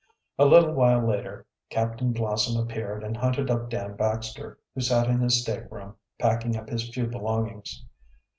[0.39, 5.19] A little while later Captain Blossom appeared and hunted up Dan Baxter, who sat in
[5.19, 7.85] his state room, packing up his few belongings.